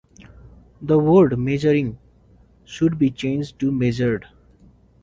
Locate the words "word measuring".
0.97-1.99